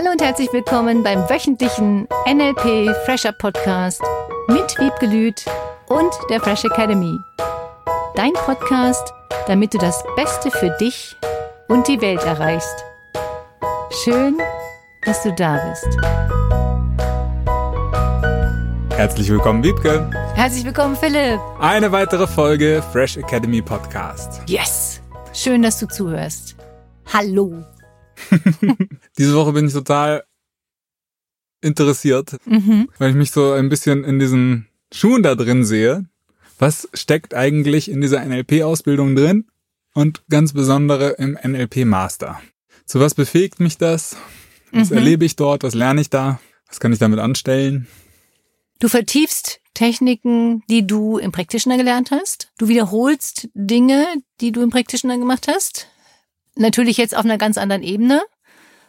[0.00, 4.00] Hallo und herzlich willkommen beim wöchentlichen NLP Fresher Podcast
[4.48, 5.44] mit Wiebke Lüth
[5.88, 7.18] und der Fresh Academy.
[8.14, 9.12] Dein Podcast,
[9.46, 11.14] damit du das Beste für dich
[11.68, 12.82] und die Welt erreichst.
[14.02, 14.38] Schön,
[15.04, 15.98] dass du da bist.
[18.96, 20.10] Herzlich willkommen, Wiebke.
[20.34, 21.40] Herzlich willkommen, Philipp.
[21.60, 24.40] Eine weitere Folge Fresh Academy Podcast.
[24.46, 25.02] Yes.
[25.34, 26.56] Schön, dass du zuhörst.
[27.12, 27.62] Hallo.
[29.18, 30.24] Diese Woche bin ich total
[31.60, 32.88] interessiert, Mhm.
[32.98, 36.04] weil ich mich so ein bisschen in diesen Schuhen da drin sehe.
[36.58, 39.46] Was steckt eigentlich in dieser NLP-Ausbildung drin?
[39.92, 42.40] Und ganz besondere im NLP-Master.
[42.86, 44.16] Zu was befähigt mich das?
[44.70, 44.96] Was Mhm.
[44.98, 45.64] erlebe ich dort?
[45.64, 46.40] Was lerne ich da?
[46.68, 47.88] Was kann ich damit anstellen?
[48.78, 52.50] Du vertiefst Techniken, die du im Practitioner gelernt hast.
[52.58, 54.06] Du wiederholst Dinge,
[54.40, 55.88] die du im Practitioner gemacht hast.
[56.60, 58.22] Natürlich jetzt auf einer ganz anderen Ebene,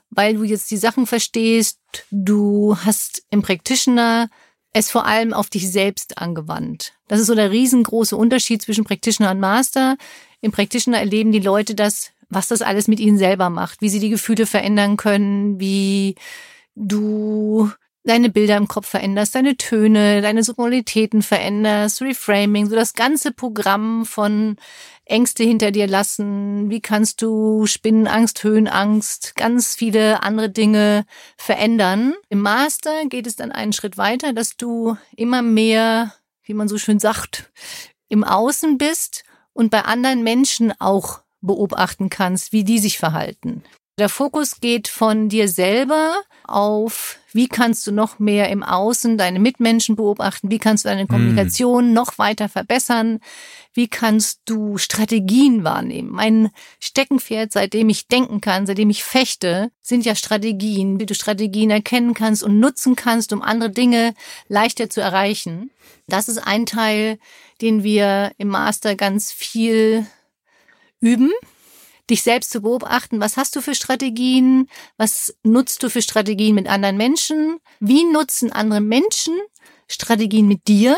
[0.09, 1.79] weil du jetzt die Sachen verstehst.
[2.11, 4.29] Du hast im Practitioner
[4.73, 6.93] es vor allem auf dich selbst angewandt.
[7.07, 9.95] Das ist so der riesengroße Unterschied zwischen Practitioner und Master.
[10.41, 13.99] Im Practitioner erleben die Leute das, was das alles mit ihnen selber macht, wie sie
[14.01, 16.15] die Gefühle verändern können, wie
[16.75, 17.71] du
[18.03, 24.05] deine Bilder im Kopf veränderst, deine Töne, deine Sonoritäten veränderst, Reframing, so das ganze Programm
[24.05, 24.55] von
[25.05, 31.05] Ängste hinter dir lassen, wie kannst du Spinnenangst, Höhenangst, ganz viele andere Dinge
[31.37, 32.13] verändern.
[32.29, 36.13] Im Master geht es dann einen Schritt weiter, dass du immer mehr,
[36.43, 37.51] wie man so schön sagt,
[38.07, 43.63] im Außen bist und bei anderen Menschen auch beobachten kannst, wie die sich verhalten.
[44.01, 49.37] Der Fokus geht von dir selber auf, wie kannst du noch mehr im Außen deine
[49.37, 53.19] Mitmenschen beobachten, wie kannst du deine Kommunikation noch weiter verbessern,
[53.75, 56.09] wie kannst du Strategien wahrnehmen.
[56.09, 61.69] Mein Steckenpferd, seitdem ich denken kann, seitdem ich fechte, sind ja Strategien, wie du Strategien
[61.69, 64.15] erkennen kannst und nutzen kannst, um andere Dinge
[64.47, 65.69] leichter zu erreichen.
[66.07, 67.19] Das ist ein Teil,
[67.61, 70.07] den wir im Master ganz viel
[71.01, 71.31] üben
[72.11, 73.19] dich selbst zu beobachten.
[73.19, 74.69] Was hast du für Strategien?
[74.97, 77.59] Was nutzt du für Strategien mit anderen Menschen?
[77.79, 79.39] Wie nutzen andere Menschen
[79.87, 80.97] Strategien mit dir?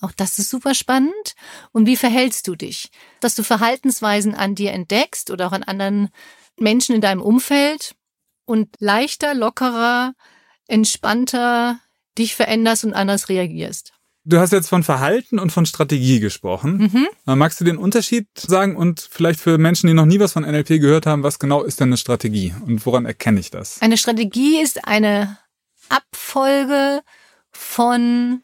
[0.00, 1.34] Auch das ist super spannend.
[1.72, 2.90] Und wie verhältst du dich?
[3.20, 6.08] Dass du Verhaltensweisen an dir entdeckst oder auch an anderen
[6.58, 7.94] Menschen in deinem Umfeld
[8.44, 10.14] und leichter, lockerer,
[10.66, 11.80] entspannter
[12.18, 13.91] dich veränderst und anders reagierst.
[14.24, 16.90] Du hast jetzt von Verhalten und von Strategie gesprochen.
[16.92, 17.08] Mhm.
[17.26, 20.44] Äh, Magst du den Unterschied sagen und vielleicht für Menschen, die noch nie was von
[20.44, 23.82] NLP gehört haben, was genau ist denn eine Strategie und woran erkenne ich das?
[23.82, 25.38] Eine Strategie ist eine
[25.88, 27.02] Abfolge
[27.50, 28.42] von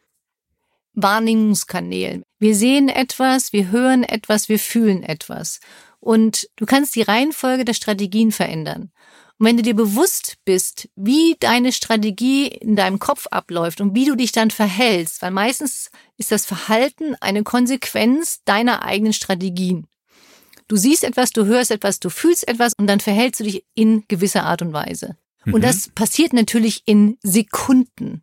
[0.94, 2.24] Wahrnehmungskanälen.
[2.40, 5.60] Wir sehen etwas, wir hören etwas, wir fühlen etwas.
[6.00, 8.90] Und du kannst die Reihenfolge der Strategien verändern.
[9.38, 14.04] Und wenn du dir bewusst bist, wie deine Strategie in deinem Kopf abläuft und wie
[14.04, 19.86] du dich dann verhältst, weil meistens ist das Verhalten eine Konsequenz deiner eigenen Strategien.
[20.66, 24.04] Du siehst etwas, du hörst etwas, du fühlst etwas und dann verhältst du dich in
[24.08, 25.16] gewisser Art und Weise.
[25.46, 28.22] Und das passiert natürlich in Sekunden,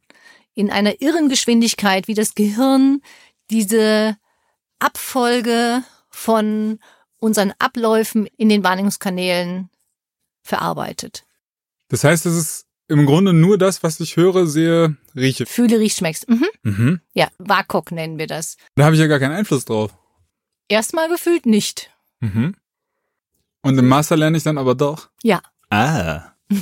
[0.54, 3.02] in einer irren Geschwindigkeit, wie das Gehirn
[3.50, 4.18] diese
[4.80, 6.80] Abfolge von
[7.18, 9.70] unseren Abläufen in den Wahrnehmungskanälen
[10.46, 11.26] verarbeitet.
[11.90, 15.46] Das heißt, es ist im Grunde nur das, was ich höre, sehe, rieche.
[15.46, 16.30] Fühle, riech, schmeckst.
[16.30, 16.46] Mhm.
[16.64, 17.02] Mhm.
[17.14, 18.58] Ja, WAKOK nennen wir das.
[18.76, 19.92] Da habe ich ja gar keinen Einfluss drauf.
[20.68, 21.90] Erstmal gefühlt nicht.
[22.20, 22.56] Mhm.
[23.62, 25.10] Und im Master lerne ich dann aber doch.
[25.24, 25.42] Ja.
[25.70, 26.34] Ah.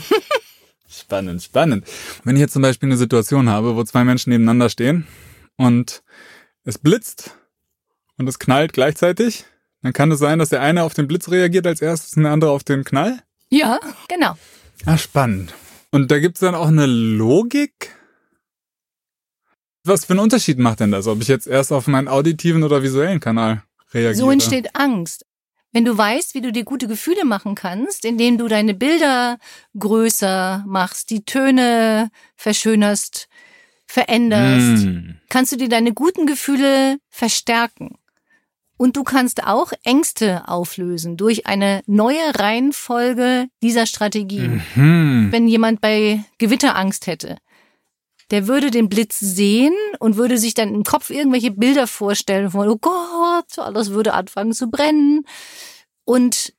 [0.88, 1.86] spannend, spannend.
[2.24, 5.06] Wenn ich jetzt zum Beispiel eine Situation habe, wo zwei Menschen nebeneinander stehen
[5.58, 6.04] und
[6.64, 7.38] es blitzt
[8.18, 9.44] und es knallt gleichzeitig,
[9.82, 12.32] dann kann es sein, dass der eine auf den Blitz reagiert als erstes und der
[12.32, 13.22] andere auf den Knall.
[13.54, 14.36] Ja, genau.
[14.88, 15.54] Ah, spannend.
[15.92, 17.96] Und da gibt's dann auch eine Logik?
[19.84, 22.82] Was für einen Unterschied macht denn das, ob ich jetzt erst auf meinen auditiven oder
[22.82, 23.62] visuellen Kanal
[23.94, 24.16] reagiere?
[24.16, 25.28] So entsteht Angst.
[25.72, 29.38] Wenn du weißt, wie du dir gute Gefühle machen kannst, indem du deine Bilder
[29.78, 33.28] größer machst, die Töne verschönerst,
[33.86, 35.18] veränderst, Hm.
[35.30, 38.00] kannst du dir deine guten Gefühle verstärken.
[38.78, 44.64] Und du kannst auch Ängste auflösen durch eine neue Reihenfolge dieser Strategien.
[44.74, 45.28] Hm.
[45.32, 47.38] Wenn jemand bei Gewitterangst hätte,
[48.32, 52.68] der würde den Blitz sehen und würde sich dann im Kopf irgendwelche Bilder vorstellen von,
[52.68, 55.26] oh Gott, alles würde anfangen zu brennen.
[56.04, 56.54] Und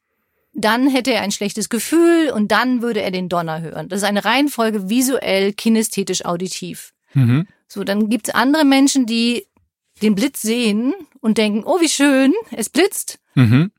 [0.52, 3.88] dann hätte er ein schlechtes Gefühl und dann würde er den Donner hören.
[3.88, 6.92] Das ist eine Reihenfolge visuell, kinesthetisch, auditiv.
[7.12, 7.48] Mhm.
[7.66, 9.46] So, dann gibt's andere Menschen, die
[10.02, 13.18] den Blitz sehen und denken, oh, wie schön, es blitzt.
[13.34, 13.70] Mhm.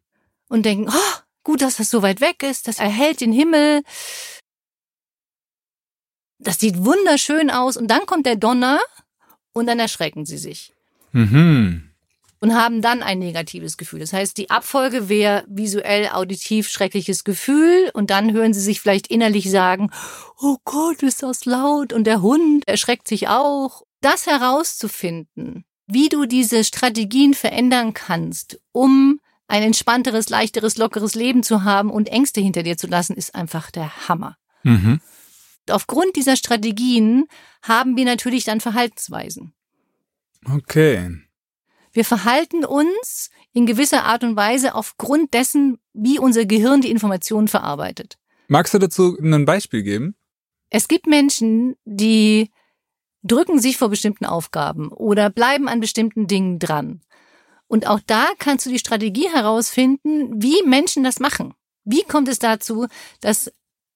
[0.47, 3.83] Und denken, oh, gut, dass das so weit weg ist, das erhält den Himmel.
[6.39, 8.79] das sieht wunderschön aus und dann kommt der Donner
[9.53, 10.73] und dann erschrecken sie sich.
[11.12, 11.91] Mhm.
[12.41, 14.01] Und haben dann ein negatives Gefühl.
[14.01, 19.07] Das heißt, die Abfolge wäre visuell, auditiv, schreckliches Gefühl und dann hören sie sich vielleicht
[19.07, 19.89] innerlich sagen,
[20.39, 23.83] oh Gott, ist das laut und der Hund erschreckt sich auch.
[24.01, 31.64] Das herauszufinden, wie du diese Strategien verändern kannst, um ein entspannteres, leichteres, lockeres Leben zu
[31.64, 34.38] haben und Ängste hinter dir zu lassen, ist einfach der Hammer.
[34.64, 35.00] Mhm.
[35.70, 37.26] Aufgrund dieser Strategien
[37.62, 39.54] haben wir natürlich dann Verhaltensweisen.
[40.52, 41.12] Okay.
[41.92, 47.48] Wir verhalten uns in gewisser Art und Weise aufgrund dessen, wie unser Gehirn die Informationen
[47.48, 48.18] verarbeitet.
[48.48, 50.16] Magst du dazu ein Beispiel geben?
[50.70, 52.52] Es gibt Menschen, die
[53.25, 57.01] drücken sich vor bestimmten Aufgaben oder bleiben an bestimmten Dingen dran.
[57.68, 61.54] Und auch da kannst du die Strategie herausfinden, wie Menschen das machen.
[61.83, 62.88] Wie kommt es dazu,
[63.22, 63.51] dass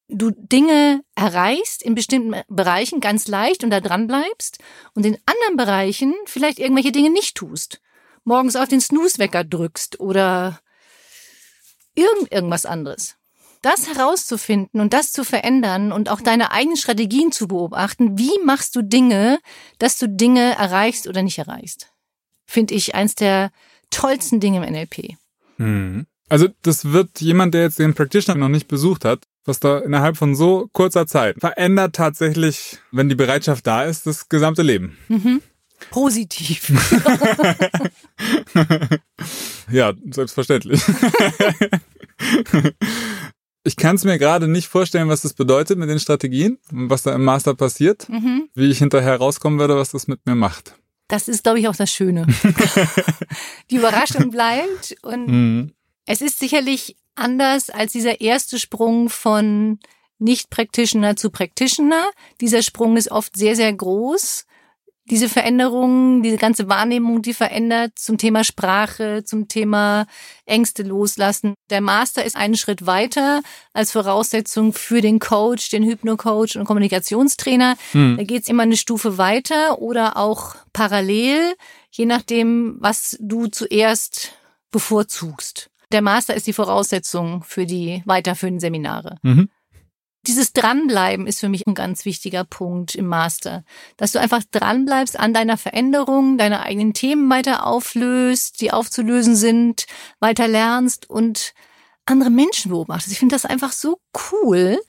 [0.08, 4.58] du Dinge erreichst in bestimmten Bereichen ganz leicht und da dran bleibst
[4.96, 7.80] und in anderen Bereichen vielleicht irgendwelche Dinge nicht tust.
[8.24, 10.60] Morgens auf den Snooze-Wecker drückst oder
[11.94, 13.19] irgend, irgendwas anderes.
[13.62, 18.76] Das herauszufinden und das zu verändern und auch deine eigenen Strategien zu beobachten, wie machst
[18.76, 19.40] du Dinge,
[19.80, 21.92] dass du Dinge erreichst oder nicht erreichst,
[22.46, 23.52] finde ich eins der
[23.92, 25.16] tollsten Dinge im NLP.
[25.58, 26.06] Mhm.
[26.30, 30.16] Also das wird jemand, der jetzt den Practitioner noch nicht besucht hat, was da innerhalb
[30.16, 34.98] von so kurzer Zeit verändert tatsächlich, wenn die Bereitschaft da ist, das gesamte Leben.
[35.08, 35.42] Mhm.
[35.92, 36.72] Positiv.
[39.72, 40.82] ja, selbstverständlich.
[43.64, 47.04] ich kann es mir gerade nicht vorstellen, was das bedeutet mit den Strategien und was
[47.04, 48.50] da im Master passiert, Mhm.
[48.56, 50.76] wie ich hinterher rauskommen werde, was das mit mir macht.
[51.08, 52.28] Das ist, glaube ich, auch das Schöne.
[53.72, 55.74] Die Überraschung bleibt und Mhm.
[56.06, 59.80] es ist sicherlich anders als dieser erste Sprung von
[60.20, 62.10] Nicht-Practitioner zu Practitioner.
[62.42, 64.46] Dieser Sprung ist oft sehr, sehr groß.
[65.10, 70.06] Diese Veränderung, diese ganze Wahrnehmung, die verändert zum Thema Sprache, zum Thema
[70.46, 71.56] Ängste loslassen.
[71.72, 73.42] Der Master ist einen Schritt weiter
[73.74, 77.76] als Voraussetzung für den Coach, den Hypno-Coach und Kommunikationstrainer.
[77.94, 78.18] Mhm.
[78.18, 81.56] Da geht's immer eine Stufe weiter oder auch parallel,
[81.92, 84.34] je nachdem, was du zuerst
[84.72, 85.70] bevorzugst.
[85.92, 89.18] Der Master ist die Voraussetzung für die weiterführenden Seminare.
[89.24, 89.50] Mhm.
[90.28, 93.64] Dieses Dranbleiben ist für mich ein ganz wichtiger Punkt im Master.
[93.98, 99.86] Dass du einfach dranbleibst an deiner Veränderung, deine eigenen Themen weiter auflöst, die aufzulösen sind,
[100.20, 101.54] weiter lernst und
[102.06, 103.14] andere Menschen beobachtest.
[103.14, 104.00] Ich finde das einfach so
[104.32, 104.80] cool,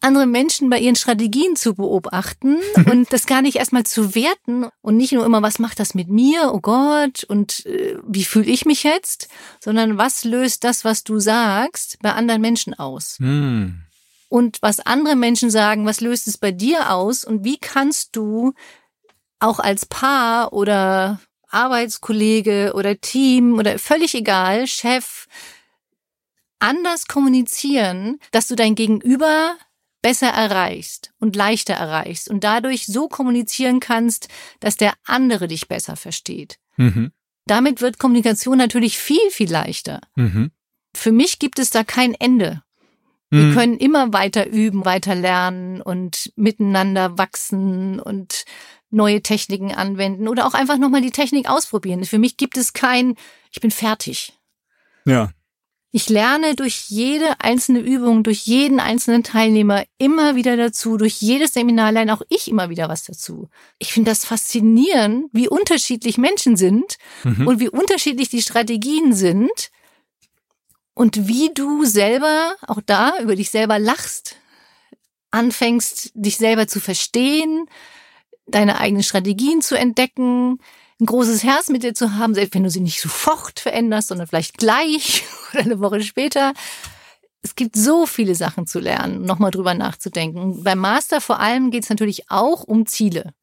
[0.00, 2.58] andere Menschen bei ihren Strategien zu beobachten
[2.90, 6.08] und das gar nicht erstmal zu werten und nicht nur immer, was macht das mit
[6.08, 9.28] mir, oh Gott, und äh, wie fühle ich mich jetzt,
[9.60, 13.85] sondern was löst das, was du sagst, bei anderen Menschen aus Mhm.
[14.28, 18.54] Und was andere Menschen sagen, was löst es bei dir aus und wie kannst du
[19.38, 25.26] auch als Paar oder Arbeitskollege oder Team oder völlig egal, Chef,
[26.58, 29.56] anders kommunizieren, dass du dein Gegenüber
[30.02, 34.28] besser erreichst und leichter erreichst und dadurch so kommunizieren kannst,
[34.60, 36.58] dass der andere dich besser versteht.
[36.76, 37.12] Mhm.
[37.46, 40.00] Damit wird Kommunikation natürlich viel, viel leichter.
[40.14, 40.50] Mhm.
[40.94, 42.62] Für mich gibt es da kein Ende.
[43.30, 43.54] Wir Mhm.
[43.54, 48.44] können immer weiter üben, weiter lernen und miteinander wachsen und
[48.90, 52.04] neue Techniken anwenden oder auch einfach nochmal die Technik ausprobieren.
[52.04, 53.16] Für mich gibt es kein,
[53.50, 54.32] ich bin fertig.
[55.04, 55.30] Ja.
[55.92, 61.54] Ich lerne durch jede einzelne Übung, durch jeden einzelnen Teilnehmer immer wieder dazu, durch jedes
[61.54, 63.48] Seminar lerne auch ich immer wieder was dazu.
[63.78, 67.46] Ich finde das faszinierend, wie unterschiedlich Menschen sind Mhm.
[67.46, 69.70] und wie unterschiedlich die Strategien sind
[70.96, 74.36] und wie du selber auch da über dich selber lachst,
[75.30, 77.66] anfängst, dich selber zu verstehen,
[78.46, 80.58] deine eigenen Strategien zu entdecken,
[80.98, 84.26] ein großes Herz mit dir zu haben, selbst wenn du sie nicht sofort veränderst, sondern
[84.26, 86.54] vielleicht gleich oder eine Woche später.
[87.42, 90.64] Es gibt so viele Sachen zu lernen, nochmal drüber nachzudenken.
[90.64, 93.34] Beim Master vor allem geht es natürlich auch um Ziele.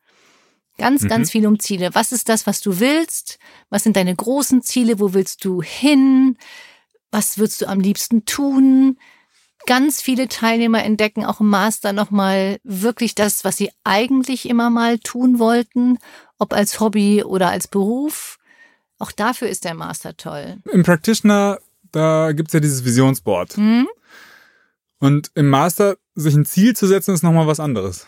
[0.80, 1.08] Ganz, Mhm.
[1.10, 1.92] ganz viel um Ziele.
[1.94, 3.38] Was ist das, was du willst?
[3.70, 5.00] Was sind deine großen Ziele?
[5.00, 6.36] Wo willst du hin?
[7.14, 8.98] Was würdest du am liebsten tun?
[9.68, 14.98] Ganz viele Teilnehmer entdecken auch im Master nochmal wirklich das, was sie eigentlich immer mal
[14.98, 16.00] tun wollten,
[16.40, 18.40] ob als Hobby oder als Beruf.
[18.98, 20.58] Auch dafür ist der Master toll.
[20.72, 21.60] Im Practitioner,
[21.92, 23.58] da gibt's ja dieses Visionsboard.
[23.58, 23.88] Hm?
[24.98, 28.08] Und im Master sich ein Ziel zu setzen, ist nochmal was anderes.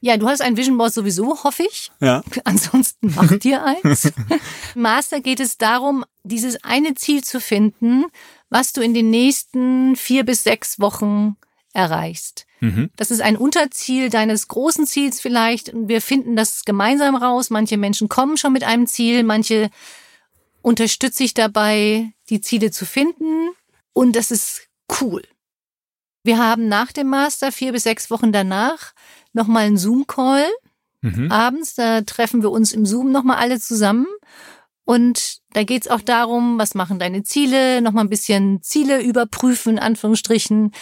[0.00, 1.90] Ja, du hast ein Vision Board sowieso, hoffe ich.
[2.00, 2.22] Ja.
[2.44, 4.12] Ansonsten mach dir eins.
[4.74, 8.04] Master geht es darum, dieses eine Ziel zu finden,
[8.48, 11.36] was du in den nächsten vier bis sechs Wochen
[11.72, 12.46] erreichst.
[12.60, 12.90] Mhm.
[12.96, 17.50] Das ist ein Unterziel deines großen Ziels vielleicht und wir finden das gemeinsam raus.
[17.50, 19.70] Manche Menschen kommen schon mit einem Ziel, manche
[20.62, 23.50] unterstütze ich dabei, die Ziele zu finden
[23.92, 24.68] und das ist
[25.00, 25.22] cool.
[26.24, 28.92] Wir haben nach dem Master vier bis sechs Wochen danach
[29.32, 30.44] nochmal einen Zoom-Call
[31.00, 31.30] Mhm.
[31.30, 31.74] abends.
[31.76, 34.06] Da treffen wir uns im Zoom nochmal alle zusammen.
[34.84, 39.78] Und da geht's auch darum, was machen deine Ziele, nochmal ein bisschen Ziele überprüfen, in
[39.78, 40.72] Anführungsstrichen.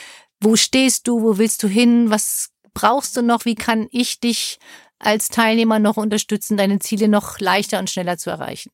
[0.41, 4.59] Wo stehst du, wo willst du hin, was brauchst du noch, wie kann ich dich
[4.99, 8.71] als Teilnehmer noch unterstützen, deine Ziele noch leichter und schneller zu erreichen.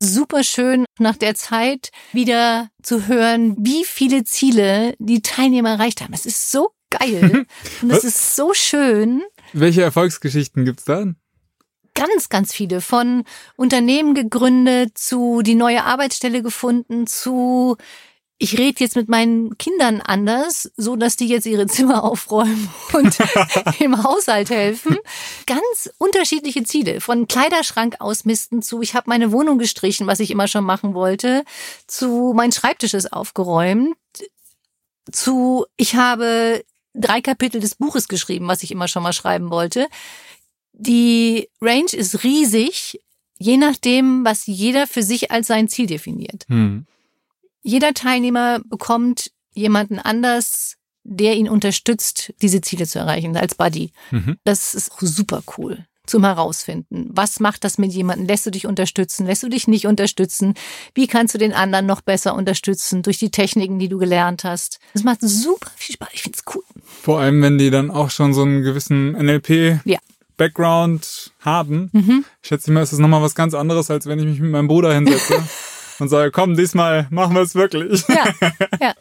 [0.00, 6.14] Super schön, nach der Zeit wieder zu hören, wie viele Ziele die Teilnehmer erreicht haben.
[6.14, 7.46] Es ist so geil
[7.82, 9.22] und es ist so schön.
[9.52, 11.06] Welche Erfolgsgeschichten gibt's da?
[11.94, 12.80] ganz, ganz viele.
[12.80, 13.24] Von
[13.56, 17.76] Unternehmen gegründet zu die neue Arbeitsstelle gefunden zu
[18.40, 23.18] ich rede jetzt mit meinen Kindern anders, so dass die jetzt ihre Zimmer aufräumen und
[23.80, 24.96] im Haushalt helfen.
[25.46, 27.00] Ganz unterschiedliche Ziele.
[27.00, 31.44] Von Kleiderschrank ausmisten zu ich habe meine Wohnung gestrichen, was ich immer schon machen wollte,
[31.88, 33.96] zu mein Schreibtisch ist aufgeräumt,
[35.10, 36.62] zu ich habe
[36.94, 39.86] drei Kapitel des Buches geschrieben, was ich immer schon mal schreiben wollte.
[40.72, 43.00] Die Range ist riesig,
[43.38, 46.44] je nachdem, was jeder für sich als sein Ziel definiert.
[46.48, 46.86] Hm.
[47.62, 53.92] Jeder Teilnehmer bekommt jemanden anders, der ihn unterstützt, diese Ziele zu erreichen, als Buddy.
[54.10, 54.36] Mhm.
[54.44, 57.08] Das ist auch super cool zum Herausfinden.
[57.10, 58.26] Was macht das mit jemandem?
[58.26, 59.26] Lässt du dich unterstützen?
[59.26, 60.54] Lässt du dich nicht unterstützen?
[60.94, 64.78] Wie kannst du den anderen noch besser unterstützen durch die Techniken, die du gelernt hast?
[64.94, 66.08] Das macht super viel Spaß.
[66.12, 66.62] Ich find's cool.
[67.08, 69.98] Vor allem, wenn die dann auch schon so einen gewissen NLP Ja.
[70.36, 71.88] Background haben.
[71.94, 72.22] Mhm.
[72.42, 74.68] Ich schätze mal, ist das nochmal was ganz anderes, als wenn ich mich mit meinem
[74.68, 75.42] Bruder hinsetze
[76.00, 78.06] und sage, komm, diesmal machen wir es wirklich.
[78.08, 78.26] Ja,
[78.82, 78.94] ja.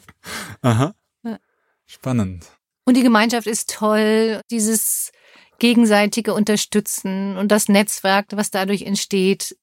[0.61, 0.93] Aha.
[1.23, 1.37] Ja.
[1.85, 2.45] Spannend.
[2.85, 4.39] Und die Gemeinschaft ist toll.
[4.51, 5.11] Dieses
[5.59, 9.57] gegenseitige Unterstützen und das Netzwerk, was dadurch entsteht,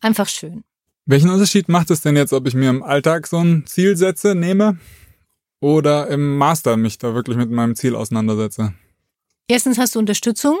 [0.00, 0.64] einfach schön.
[1.04, 4.34] Welchen Unterschied macht es denn jetzt, ob ich mir im Alltag so ein Ziel setze,
[4.34, 4.78] nehme
[5.64, 8.74] oder im Master mich da wirklich mit meinem Ziel auseinandersetze?
[9.48, 10.58] Erstens hast du Unterstützung.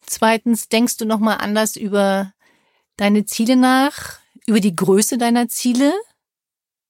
[0.00, 2.32] Zweitens denkst du nochmal anders über
[2.96, 5.92] deine Ziele nach, über die Größe deiner Ziele,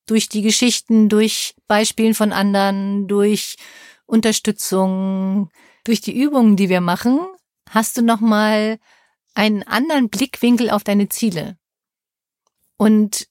[0.07, 3.57] durch die Geschichten, durch Beispielen von anderen, durch
[4.07, 5.51] Unterstützung,
[5.83, 7.19] durch die Übungen, die wir machen,
[7.69, 8.79] hast du nochmal
[9.35, 11.59] einen anderen Blickwinkel auf deine Ziele
[12.77, 13.27] und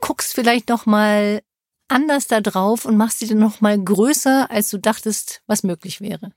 [0.00, 1.40] guckst vielleicht nochmal
[1.88, 6.32] anders da drauf und machst sie dann nochmal größer, als du dachtest, was möglich wäre.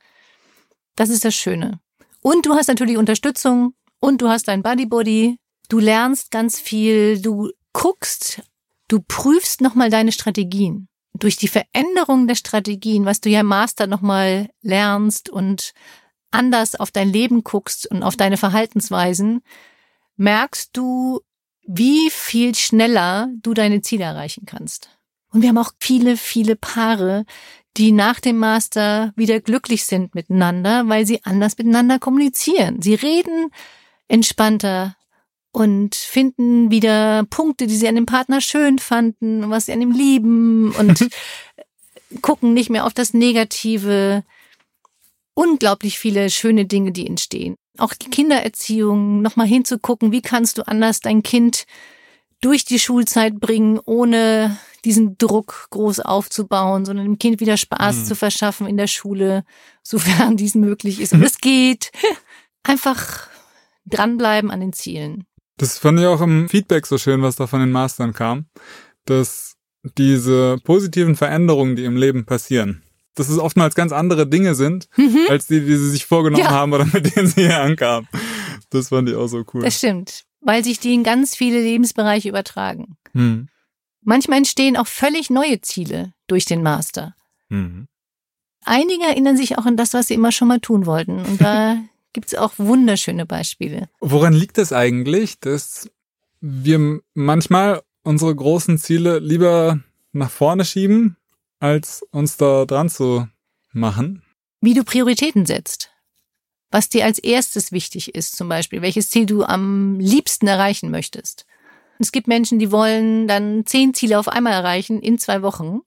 [0.96, 1.80] Das ist das Schöne.
[2.22, 5.38] Und du hast natürlich Unterstützung und du hast dein Buddy-Body.
[5.70, 8.42] Du lernst ganz viel, du guckst,
[8.88, 10.88] du prüfst nochmal deine Strategien.
[11.14, 15.74] Durch die Veränderung der Strategien, was du ja im Master nochmal lernst und
[16.32, 19.42] anders auf dein Leben guckst und auf deine Verhaltensweisen,
[20.16, 21.22] merkst du,
[21.68, 24.90] wie viel schneller du deine Ziele erreichen kannst.
[25.32, 27.26] Und wir haben auch viele, viele Paare,
[27.78, 32.82] die nach dem Master wieder glücklich sind miteinander, weil sie anders miteinander kommunizieren.
[32.82, 33.50] Sie reden
[34.08, 34.98] entspannter
[35.54, 39.92] und finden wieder Punkte, die sie an dem Partner schön fanden, was sie an ihm
[39.92, 41.10] lieben und
[42.22, 44.24] gucken nicht mehr auf das Negative.
[45.34, 47.56] Unglaublich viele schöne Dinge, die entstehen.
[47.78, 51.66] Auch die Kindererziehung, nochmal hinzugucken, wie kannst du anders dein Kind
[52.42, 58.06] durch die Schulzeit bringen, ohne diesen Druck groß aufzubauen, sondern dem Kind wieder Spaß Mhm.
[58.06, 59.44] zu verschaffen in der Schule,
[59.84, 61.14] sofern dies möglich ist.
[61.14, 61.92] Und es geht.
[62.64, 63.28] Einfach
[63.86, 65.26] dranbleiben an den Zielen.
[65.58, 68.46] Das fand ich auch im Feedback so schön, was da von den Mastern kam,
[69.06, 69.56] dass
[69.98, 72.84] diese positiven Veränderungen, die im Leben passieren,
[73.16, 74.88] dass es oftmals ganz andere Dinge sind,
[75.28, 76.50] als die, die sie sich vorgenommen Mhm.
[76.50, 76.56] Ja.
[76.56, 78.08] haben oder mit denen sie hier ankamen.
[78.70, 79.64] Das fand ich auch so cool.
[79.64, 82.96] Das stimmt, weil sich die in ganz viele Lebensbereiche übertragen.
[83.14, 83.48] Hm.
[84.04, 87.16] Manchmal entstehen auch völlig neue Ziele durch den Master.
[87.50, 87.88] Hm.
[88.64, 91.20] Einige erinnern sich auch an das, was sie immer schon mal tun wollten.
[91.20, 91.78] Und da
[92.14, 93.90] gibt's auch wunderschöne Beispiele.
[94.00, 95.90] Woran liegt es eigentlich, dass
[96.42, 99.80] wir manchmal unsere großen Ziele lieber
[100.12, 101.18] nach vorne schieben,
[101.60, 103.28] als uns da dran zu
[103.72, 104.24] machen?
[104.62, 105.90] Wie du Prioritäten setzt.
[106.72, 111.46] Was dir als erstes wichtig ist, zum Beispiel, welches Ziel du am liebsten erreichen möchtest.
[112.02, 115.82] Es gibt Menschen, die wollen dann zehn Ziele auf einmal erreichen in zwei Wochen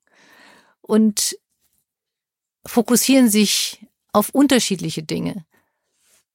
[0.80, 1.37] und
[2.66, 5.44] fokussieren sich auf unterschiedliche Dinge.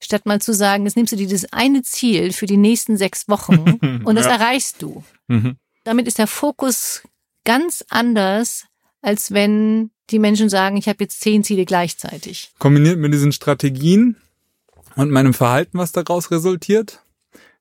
[0.01, 3.27] Statt mal zu sagen, jetzt nimmst du dir das eine Ziel für die nächsten sechs
[3.27, 4.33] Wochen und das Ja.
[4.33, 5.03] erreichst du.
[5.27, 5.57] Mhm.
[5.83, 7.03] Damit ist der Fokus
[7.45, 8.65] ganz anders,
[9.01, 12.51] als wenn die Menschen sagen, ich habe jetzt zehn Ziele gleichzeitig.
[12.59, 14.15] Kombiniert mit diesen Strategien
[14.95, 17.03] und meinem Verhalten, was daraus resultiert,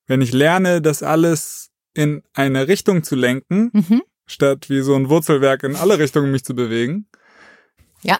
[0.06, 4.02] wenn ich lerne, das alles in eine Richtung zu lenken, Mhm.
[4.26, 7.06] statt wie so ein Wurzelwerk in alle Richtungen mich zu bewegen,
[8.02, 8.18] Ja,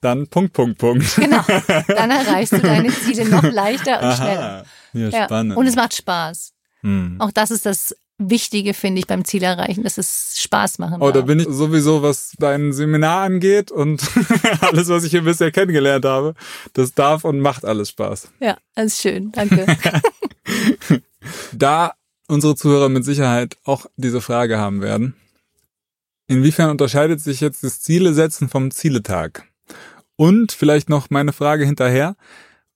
[0.00, 1.14] dann Punkt, Punkt, Punkt.
[1.16, 1.44] genau.
[1.86, 4.52] Dann erreichst du deine Ziele noch leichter und schneller.
[4.52, 4.64] Aha.
[4.94, 5.24] Ja, Ja.
[5.26, 5.56] spannend.
[5.56, 6.52] Und es macht Spaß.
[6.80, 7.16] hm.
[7.20, 11.06] Auch das ist das Wichtige, finde ich, beim Ziel erreichen, dass es Spaß machen Oh,
[11.10, 11.26] da darf.
[11.26, 14.02] bin ich sowieso, was dein Seminar angeht und
[14.60, 16.34] alles, was ich hier bisher kennengelernt habe,
[16.74, 18.28] das darf und macht alles Spaß.
[18.40, 19.30] Ja, das ist schön.
[19.32, 19.66] Danke.
[21.52, 21.92] Da
[22.28, 25.14] unsere Zuhörer mit Sicherheit auch diese Frage haben werden,
[26.26, 29.48] inwiefern unterscheidet sich jetzt das Ziele setzen vom Zieletag?
[30.16, 32.16] Und vielleicht noch meine Frage hinterher,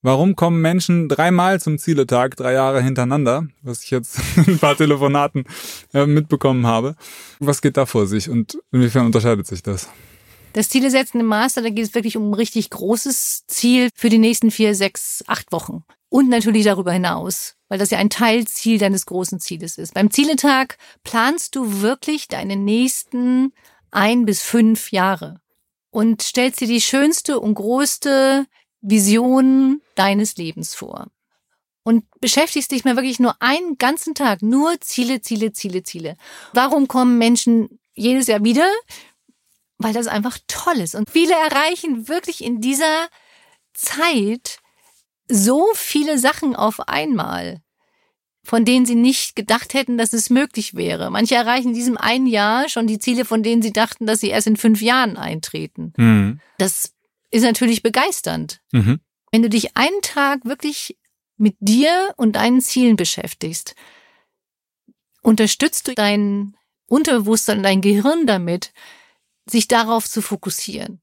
[0.03, 4.77] warum kommen Menschen dreimal zum Zieletag, drei Jahre hintereinander, was ich jetzt in ein paar
[4.77, 5.45] Telefonaten
[5.93, 6.97] äh, mitbekommen habe?
[7.39, 9.89] Was geht da vor sich und inwiefern unterscheidet sich das?
[10.55, 14.09] Das Ziele setzen im Master, da geht es wirklich um ein richtig großes Ziel für
[14.09, 15.85] die nächsten vier, sechs, acht Wochen.
[16.09, 19.95] Und natürlich darüber hinaus, weil das ja ein Teilziel deines großen Zieles ist.
[19.95, 23.53] Beim Zieletag planst du wirklich deine nächsten
[23.91, 25.41] ein bis fünf Jahre
[25.91, 28.47] und stellst dir die schönste und größte
[28.81, 31.09] Vision deines Lebens vor.
[31.83, 36.17] Und beschäftigst dich mal wirklich nur einen ganzen Tag, nur Ziele, Ziele, Ziele, Ziele.
[36.53, 38.69] Warum kommen Menschen jedes Jahr wieder?
[39.79, 40.95] weil das einfach toll ist.
[40.95, 43.09] Und viele erreichen wirklich in dieser
[43.75, 44.61] Zeit
[45.29, 47.61] so viele Sachen auf einmal,
[48.45, 51.11] von denen sie nicht gedacht hätten, dass es möglich wäre.
[51.11, 54.29] Manche erreichen in diesem einen Jahr schon die Ziele, von denen sie dachten, dass sie
[54.29, 55.93] erst in fünf Jahren eintreten.
[55.97, 56.41] Mhm.
[56.59, 56.93] Das
[57.31, 58.61] ist natürlich begeisternd.
[58.73, 59.01] Mhm.
[59.33, 60.97] Wenn du dich einen Tag wirklich
[61.37, 63.75] mit dir und deinen Zielen beschäftigst,
[65.23, 66.57] unterstützt du dein
[66.87, 68.73] Unterbewusstsein, dein Gehirn damit,
[69.49, 71.01] sich darauf zu fokussieren.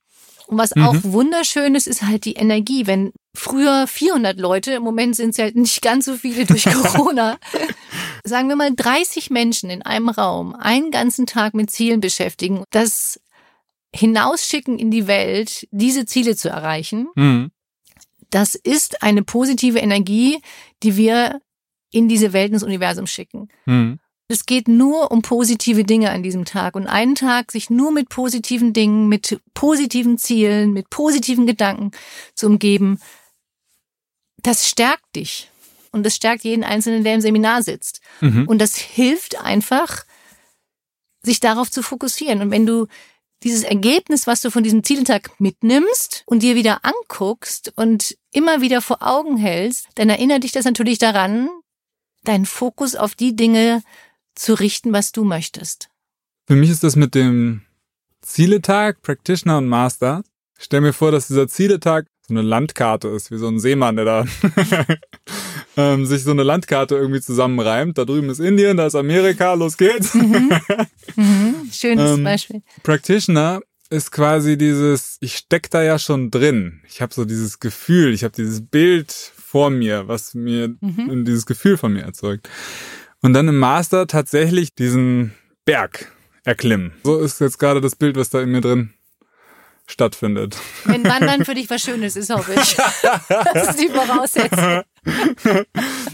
[0.47, 0.83] Und was Mhm.
[0.83, 2.87] auch wunderschön ist, ist halt die Energie.
[2.87, 7.37] Wenn früher 400 Leute, im Moment sind es halt nicht ganz so viele durch Corona,
[8.23, 13.19] sagen wir mal 30 Menschen in einem Raum einen ganzen Tag mit Zielen beschäftigen, das
[13.95, 17.51] hinausschicken in die Welt, diese Ziele zu erreichen, Mhm.
[18.29, 20.39] das ist eine positive Energie,
[20.81, 21.41] die wir
[21.91, 23.49] in diese Welt ins Universum schicken.
[23.65, 23.99] Mhm.
[24.29, 28.09] Es geht nur um positive Dinge an diesem Tag und einen Tag sich nur mit
[28.09, 31.91] positiven Dingen, mit positiven Zielen, mit positiven Gedanken
[32.33, 32.99] zu umgeben,
[34.43, 35.49] das stärkt dich
[35.91, 38.01] und das stärkt jeden Einzelnen, der im Seminar sitzt.
[38.21, 38.47] Mhm.
[38.47, 40.05] Und das hilft einfach,
[41.21, 42.41] sich darauf zu fokussieren.
[42.41, 42.87] Und wenn du
[43.43, 48.81] dieses Ergebnis, was du von diesem Zieltag mitnimmst und dir wieder anguckst und immer wieder
[48.81, 51.49] vor Augen hältst, dann erinnert dich das natürlich daran,
[52.23, 53.83] deinen Fokus auf die Dinge
[54.35, 55.89] zu richten, was du möchtest.
[56.47, 57.61] Für mich ist das mit dem
[58.21, 60.23] Zieletag, Practitioner und Master.
[60.57, 64.05] Ich stell mir vor, dass dieser Zieletag eine Landkarte ist, wie so ein Seemann, der
[64.05, 64.25] da
[65.77, 67.97] ähm, sich so eine Landkarte irgendwie zusammenreimt.
[67.97, 70.13] Da drüben ist Indien, da ist Amerika, los geht's.
[70.13, 70.51] Mhm.
[71.71, 72.61] Schönes Ähm, Beispiel.
[72.83, 76.81] Practitioner ist quasi dieses, ich steck da ja schon drin.
[76.87, 81.25] Ich habe so dieses Gefühl, ich habe dieses Bild vor mir, was mir Mhm.
[81.25, 82.49] dieses Gefühl von mir erzeugt.
[83.21, 85.33] Und dann im Master tatsächlich diesen
[85.65, 86.11] Berg
[86.43, 86.91] erklimmen.
[87.03, 88.93] So ist jetzt gerade das Bild, was da in mir drin
[89.85, 90.57] stattfindet.
[90.85, 92.75] Wenn Wandern für dich was Schönes ist, hoffe ich.
[93.53, 94.83] Das ist die Voraussetzung.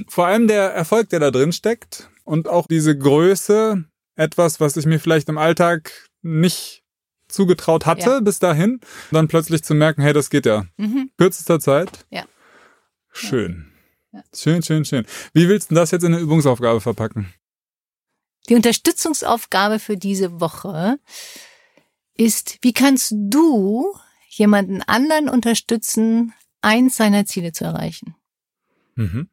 [0.07, 4.85] Vor allem der Erfolg, der da drin steckt und auch diese Größe, etwas, was ich
[4.85, 6.83] mir vielleicht im Alltag nicht
[7.27, 8.19] zugetraut hatte Ja.
[8.19, 8.79] bis dahin,
[9.11, 10.65] dann plötzlich zu merken, hey, das geht ja.
[10.77, 11.11] Mhm.
[11.17, 12.05] Kürzester Zeit.
[12.09, 12.25] Ja.
[13.11, 13.71] Schön.
[14.11, 14.23] Ja.
[14.35, 15.05] Schön, schön, schön.
[15.33, 17.31] Wie willst du das jetzt in eine Übungsaufgabe verpacken?
[18.49, 20.97] Die Unterstützungsaufgabe für diese Woche
[22.19, 23.93] ist, wie kannst du
[24.27, 28.15] jemanden anderen unterstützen, eins seiner Ziele zu erreichen?
[28.95, 29.29] Mhm.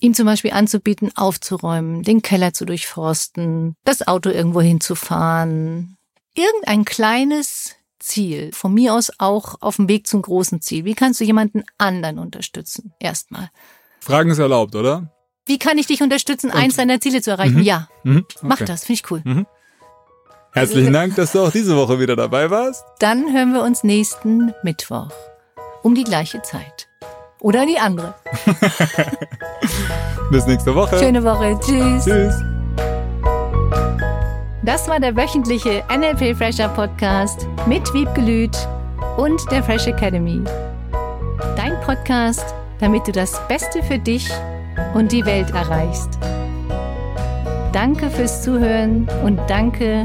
[0.00, 5.96] Ihm zum Beispiel anzubieten, aufzuräumen, den Keller zu durchforsten, das Auto irgendwo hinzufahren.
[6.34, 10.84] Irgendein kleines Ziel, von mir aus auch auf dem Weg zum großen Ziel.
[10.84, 12.92] Wie kannst du jemanden anderen unterstützen?
[12.98, 13.50] Erstmal.
[14.00, 15.12] Fragen ist erlaubt, oder?
[15.46, 17.58] Wie kann ich dich unterstützen, eins deiner Ziele zu erreichen?
[17.58, 17.62] Mhm.
[17.62, 18.24] Ja, Mhm.
[18.42, 18.64] mach Okay.
[18.64, 19.22] das, finde ich cool.
[20.54, 22.84] Herzlichen Dank, dass du auch diese Woche wieder dabei warst.
[22.98, 25.08] Dann hören wir uns nächsten Mittwoch
[25.82, 26.88] um die gleiche Zeit.
[27.40, 28.14] Oder die andere.
[30.30, 30.98] Bis nächste Woche.
[30.98, 31.58] Schöne Woche.
[31.60, 32.04] Tschüss.
[32.04, 32.34] Tschüss.
[34.62, 38.56] Das war der wöchentliche NLP Fresher Podcast mit Wiebgelüt
[39.16, 40.44] und der Fresh Academy.
[41.56, 44.30] Dein Podcast, damit du das Beste für dich
[44.94, 46.18] und die Welt erreichst.
[47.72, 50.04] Danke fürs Zuhören und danke